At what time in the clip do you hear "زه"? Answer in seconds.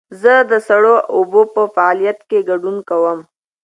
0.21-0.33